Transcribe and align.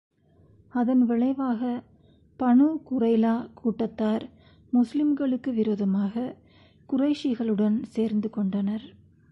அதன் 0.73 1.05
விளைவாக, 1.05 1.83
பனூ 2.39 2.67
குறைலா 2.89 3.47
கூட்டத்தார் 3.53 4.29
முஸ்லிம்களுக்கு 4.73 5.53
விரோதமாக 5.53 6.35
குறைஷிகளுடன் 6.89 7.83
சேர்ந்து 7.83 8.29
கொண்டனர். 8.29 8.85